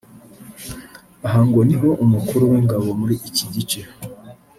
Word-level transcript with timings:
Aha 1.27 1.39
ngo 1.47 1.59
niho 1.67 1.89
umukuru 2.03 2.43
w’ingabo 2.51 2.87
muri 2.99 3.15
iki 3.29 3.45
gice 3.53 3.81